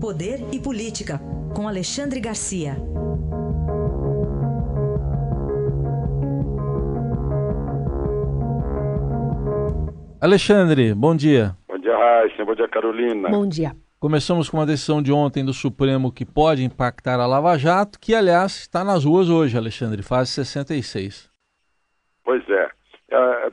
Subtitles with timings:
[0.00, 1.18] Poder e Política,
[1.54, 2.76] com Alexandre Garcia.
[10.20, 11.56] Alexandre, bom dia.
[11.66, 12.44] Bom dia, Raíssa.
[12.44, 13.28] Bom dia, Carolina.
[13.30, 13.72] Bom dia.
[13.98, 18.14] Começamos com uma decisão de ontem do Supremo que pode impactar a Lava Jato, que,
[18.14, 21.30] aliás, está nas ruas hoje, Alexandre, fase 66.
[22.22, 22.68] Pois é.
[23.12, 23.52] é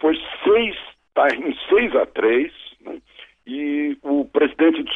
[0.00, 0.74] foi seis,
[1.08, 2.98] está em 6 a 3, né?
[3.46, 4.94] e o presidente do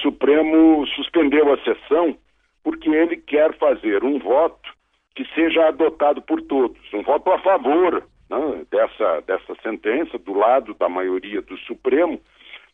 [0.49, 2.17] Supremo suspendeu a sessão
[2.65, 4.71] porque ele quer fazer um voto
[5.15, 10.75] que seja adotado por todos, um voto a favor né, dessa, dessa sentença, do lado
[10.75, 12.21] da maioria do Supremo,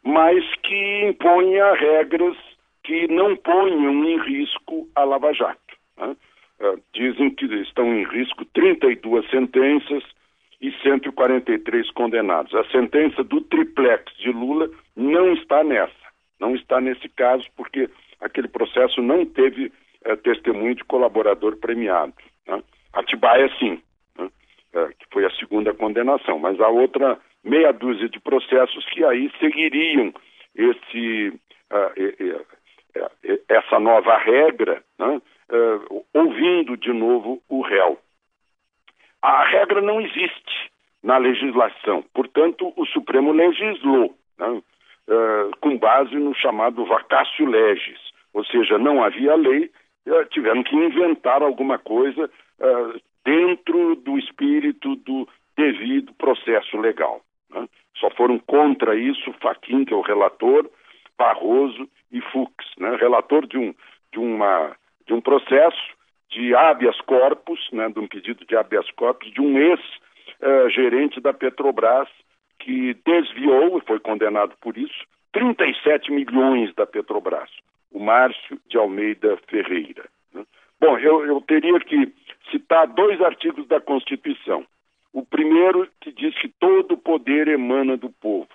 [0.03, 2.37] mas que imponha regras
[2.83, 5.59] que não ponham em risco a Lava Jato.
[5.97, 6.17] Né?
[6.61, 10.05] Uh, dizem que estão em risco 32 sentenças
[10.61, 12.55] e 143 condenados.
[12.55, 16.04] A sentença do triplex de Lula não está nessa,
[16.45, 17.89] não está nesse caso, porque
[18.21, 19.73] aquele processo não teve
[20.07, 22.13] uh, testemunho de colaborador premiado.
[22.47, 22.63] Né?
[22.93, 23.83] Atibaia, sim,
[24.19, 24.27] né?
[24.27, 29.33] uh, que foi a segunda condenação, mas a outra meia dúzia de processos que aí
[29.41, 30.13] seguiriam
[30.55, 31.33] esse,
[31.73, 32.47] uh,
[33.49, 35.21] essa nova regra, né,
[35.51, 37.99] uh, ouvindo de novo o réu.
[39.23, 40.71] A regra não existe
[41.03, 44.63] na legislação, portanto, o Supremo legislou né,
[45.09, 48.01] uh, com base no chamado vacácio legis,
[48.33, 49.71] ou seja, não havia lei,
[50.31, 52.29] tiveram que inventar alguma coisa
[53.25, 57.23] dentro do espírito do devido processo legal.
[57.51, 57.67] Né?
[57.97, 60.69] Só foram contra isso Faquin, que é o relator,
[61.17, 62.97] Barroso e Fux, né?
[62.97, 63.75] relator de um,
[64.13, 65.95] de, uma, de um processo
[66.31, 67.89] de habeas corpus, né?
[67.89, 72.09] de um pedido de habeas corpus, de um ex-gerente da Petrobras
[72.65, 77.51] que desviou, e foi condenado por isso, 37 milhões da Petrobras,
[77.93, 80.09] o Márcio de Almeida Ferreira.
[80.33, 80.45] Né?
[80.81, 82.11] Bom, eu, eu teria que
[82.51, 84.65] citar dois artigos da Constituição.
[85.13, 88.49] O primeiro que diz que todo poder emana do povo.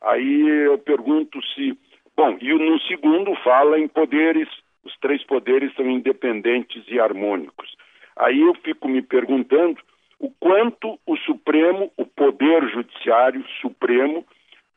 [0.00, 1.78] Aí eu pergunto se.
[2.16, 4.48] Bom, e no segundo fala em poderes,
[4.82, 7.76] os três poderes são independentes e harmônicos.
[8.16, 9.78] Aí eu fico me perguntando
[10.20, 14.24] o quanto o Supremo, o Poder Judiciário Supremo,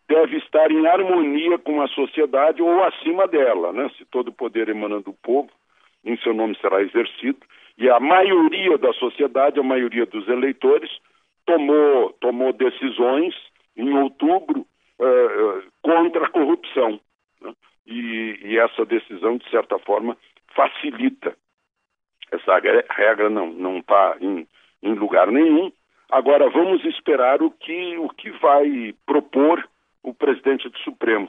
[0.08, 3.92] deve estar em harmonia com a sociedade ou acima dela, né?
[3.98, 5.50] Se todo poder emana do povo,
[6.04, 7.40] em seu nome será exercido,
[7.78, 10.90] e a maioria da sociedade, a maioria dos eleitores,
[11.46, 13.36] tomou, tomou decisões
[13.76, 17.00] em outubro uh, contra a corrupção.
[17.42, 17.54] Né?
[17.86, 20.16] E, e, essa decisão, de certa forma,
[20.56, 21.36] facilita.
[22.32, 22.60] Essa
[22.92, 24.48] regra não está em,
[24.84, 25.72] em lugar nenhum.
[26.12, 29.68] Agora, vamos esperar o que, o que vai propor
[30.04, 31.28] o presidente do Supremo,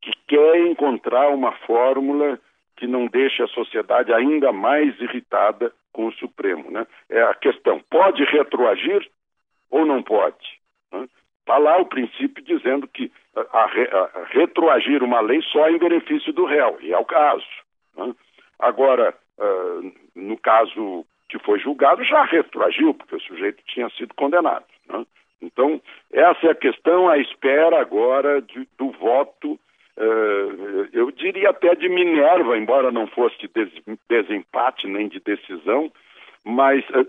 [0.00, 2.38] que quer encontrar uma fórmula
[2.76, 6.70] que não deixe a sociedade ainda mais irritada com o Supremo.
[6.70, 6.86] Né?
[7.08, 9.10] É a questão: pode retroagir?
[9.70, 10.60] ou não pode?
[11.40, 16.32] Está lá o princípio dizendo que a, a, a, retroagir uma lei só em benefício
[16.32, 17.46] do réu, e é o caso.
[17.96, 18.14] Né?
[18.58, 24.64] Agora, uh, no caso que foi julgado, já retroagiu, porque o sujeito tinha sido condenado.
[24.88, 25.06] Né?
[25.40, 25.80] Então,
[26.12, 31.88] essa é a questão à espera agora de, do voto, uh, eu diria até de
[31.88, 33.70] Minerva, embora não fosse de des,
[34.08, 35.90] desempate nem de decisão,
[36.44, 37.06] mas uh,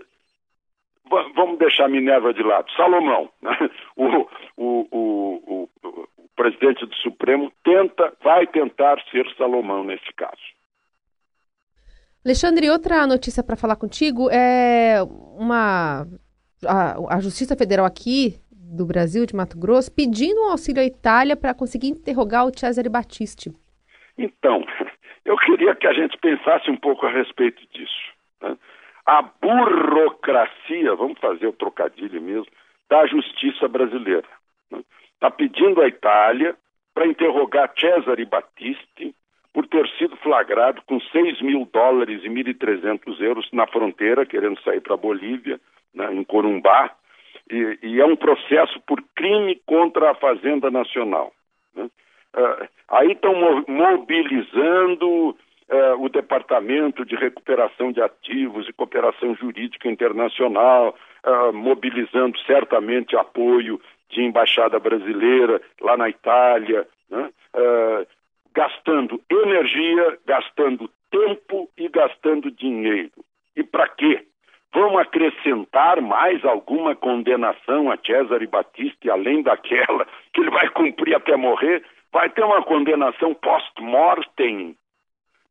[1.34, 3.70] vamos deixar Minerva de lado, Salomão, né?
[3.96, 4.06] o,
[4.56, 10.40] o, o, o, presidente do Supremo tenta, vai tentar ser Salomão nesse caso.
[12.24, 15.02] Alexandre, outra notícia para falar contigo é
[15.36, 16.06] uma
[16.66, 21.36] a, a, Justiça Federal aqui do Brasil, de Mato Grosso, pedindo um auxílio à Itália
[21.36, 23.52] para conseguir interrogar o Cesare Battisti.
[24.16, 24.64] Então,
[25.24, 28.12] eu queria que a gente pensasse um pouco a respeito disso.
[28.40, 28.56] Né?
[29.04, 32.46] a burocracia, vamos fazer o trocadilho mesmo,
[32.88, 34.28] da justiça brasileira.
[34.70, 35.34] Está né?
[35.36, 36.56] pedindo à Itália
[36.94, 39.14] para interrogar Cesare Battisti
[39.52, 39.88] por ter
[40.32, 45.60] flagrado com 6 mil dólares e 1.300 euros na fronteira, querendo sair para a Bolívia,
[45.94, 46.90] né, em Corumbá,
[47.50, 51.32] e, e, é um processo por crime contra a Fazenda Nacional.
[51.74, 51.84] Né?
[52.34, 53.34] Uh, aí estão
[53.68, 55.36] mobilizando
[55.68, 60.94] eh, o Departamento de Recuperação de Ativos e Cooperação Jurídica Internacional,
[61.24, 67.30] eh, mobilizando certamente apoio de embaixada brasileira lá na Itália, né?
[68.54, 73.24] Gastando energia, gastando tempo e gastando dinheiro.
[73.56, 74.24] E para quê?
[74.72, 81.36] Vão acrescentar mais alguma condenação a Cesare Battisti, além daquela que ele vai cumprir até
[81.36, 81.84] morrer?
[82.10, 84.76] Vai ter uma condenação post-mortem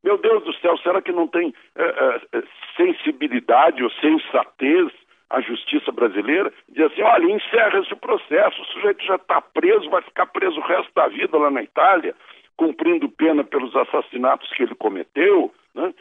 [0.03, 2.43] Meu Deus do céu, será que não tem é, é,
[2.75, 4.91] sensibilidade ou sensatez
[5.29, 6.51] a justiça brasileira?
[6.69, 10.63] Diz assim: olha, encerra esse processo, o sujeito já está preso, vai ficar preso o
[10.63, 12.15] resto da vida lá na Itália,
[12.61, 15.51] cumprindo pena pelos assassinatos que ele cometeu.
[15.73, 15.91] Né?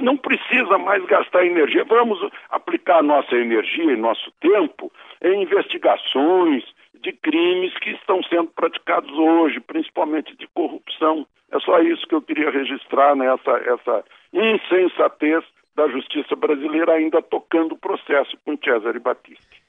[0.00, 1.84] Não precisa mais gastar energia.
[1.84, 2.16] Vamos
[2.48, 6.62] aplicar nossa energia e nosso tempo em investigações
[7.02, 11.26] de crimes que estão sendo praticados hoje, principalmente de corrupção.
[11.50, 15.42] É só isso que eu queria registrar nessa essa insensatez
[15.74, 19.60] da justiça brasileira ainda tocando o processo com Cesare Battisti.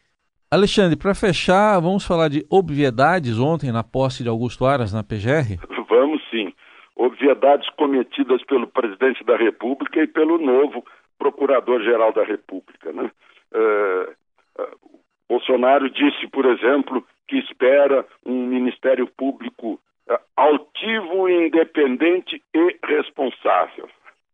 [0.52, 5.58] Alexandre, para fechar, vamos falar de obviedades ontem na posse de Augusto Aras na PGR?
[6.32, 6.54] Vamos sim.
[6.96, 10.84] Obviedades cometidas pelo presidente da República e pelo novo
[11.20, 12.92] procurador-geral da República.
[12.92, 13.12] Né?
[13.54, 14.12] Uh,
[14.62, 15.00] uh,
[15.30, 19.80] Bolsonaro disse, por exemplo, que espera um Ministério Público
[20.10, 23.88] uh, altivo, independente e responsável.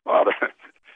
[0.05, 0.35] Ora,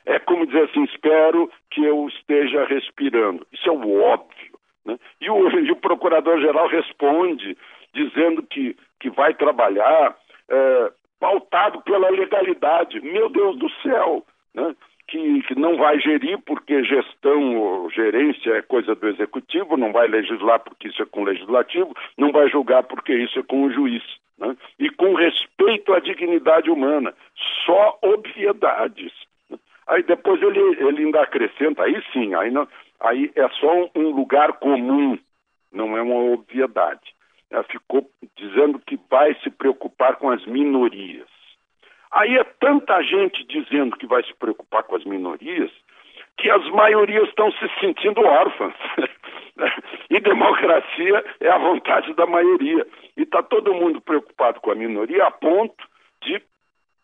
[0.05, 3.45] é como dizer assim: espero que eu esteja respirando.
[3.51, 4.59] Isso é o óbvio.
[4.85, 4.97] Né?
[5.19, 7.57] E o, o procurador-geral responde
[7.93, 10.15] dizendo que, que vai trabalhar
[10.51, 12.99] é, pautado pela legalidade.
[13.01, 14.25] Meu Deus do céu!
[14.53, 14.75] Né?
[15.07, 20.07] Que, que, não vai gerir porque gestão ou gerência é coisa do executivo, não vai
[20.07, 23.71] legislar porque isso é com o legislativo, não vai julgar porque isso é com o
[23.71, 24.03] juiz.
[24.37, 24.55] Né?
[24.79, 27.13] E com respeito à dignidade humana,
[27.65, 29.11] só obviedades.
[29.87, 32.65] Aí depois ele, ele ainda acrescenta, aí sim, aí, não,
[32.99, 35.19] aí é só um lugar comum,
[35.71, 37.13] não é uma obviedade.
[37.69, 41.27] Ficou dizendo que vai se preocupar com as minorias.
[42.11, 45.71] Aí é tanta gente dizendo que vai se preocupar com as minorias
[46.37, 48.73] que as maiorias estão se sentindo órfãs.
[50.09, 52.85] e democracia é a vontade da maioria.
[53.15, 55.87] E está todo mundo preocupado com a minoria a ponto
[56.23, 56.41] de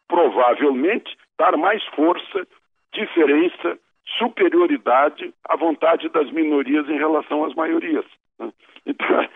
[0.07, 2.47] provavelmente dar mais força
[2.93, 3.77] diferença,
[4.17, 8.05] superioridade à vontade das minorias em relação às maiorias.
[8.39, 8.51] Né?
[8.85, 9.27] Então,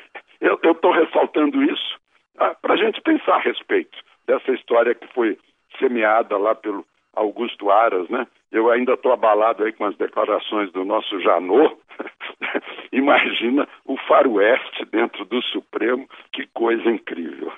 [0.41, 1.99] eu estou ressaltando isso
[2.39, 5.38] ah, para a gente pensar a respeito dessa história que foi
[5.79, 8.25] semeada lá pelo Augusto Aras, né?
[8.51, 11.75] Eu ainda estou abalado aí com as declarações do nosso Janot.
[12.91, 17.51] Imagina o faroeste dentro do Supremo, que coisa incrível.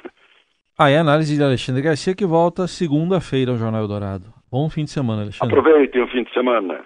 [0.77, 4.25] Aí ah, a análise de Alexandre Garcia que volta segunda-feira ao Jornal Eldorado.
[4.51, 5.57] Bom fim de semana, Alexandre.
[5.57, 6.83] Aproveitem o fim de semana.